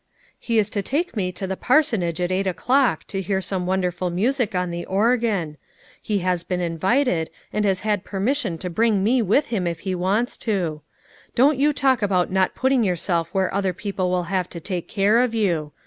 "He 0.39 0.57
is 0.57 0.71
to 0.71 0.81
take 0.81 1.15
me 1.15 1.31
to 1.33 1.45
the 1.45 1.55
parsonage 1.55 2.19
at 2.19 2.31
eight 2.31 2.47
o'clock 2.47 3.03
to 3.03 3.21
hear 3.21 3.39
some 3.39 3.67
wonderful 3.67 4.09
music 4.09 4.55
on 4.55 4.71
the 4.71 4.83
organ. 4.87 5.57
He 6.01 6.17
has 6.25 6.43
been 6.43 6.59
invited, 6.59 7.29
and 7.53 7.65
has 7.65 7.81
had 7.81 8.03
per 8.03 8.19
mission 8.19 8.57
to 8.57 8.69
bring 8.71 9.03
me 9.03 9.21
with 9.21 9.49
him 9.53 9.67
if 9.67 9.81
he 9.81 9.93
wants 9.93 10.37
to. 10.37 10.81
Don't 11.35 11.59
you 11.59 11.71
talk 11.71 12.01
about 12.01 12.31
not 12.31 12.55
putting 12.55 12.83
yourself 12.83 13.31
where 13.31 13.53
other 13.53 13.73
people 13.73 14.09
will 14.09 14.23
have 14.23 14.49
to 14.49 14.59
take 14.59 14.87
care 14.87 15.19
of 15.19 15.35
you 15.35 15.71